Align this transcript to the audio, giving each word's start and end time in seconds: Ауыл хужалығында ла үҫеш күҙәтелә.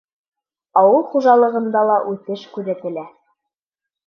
Ауыл 0.81 1.05
хужалығында 1.11 1.83
ла 1.91 1.99
үҫеш 2.15 2.47
күҙәтелә. 2.57 3.05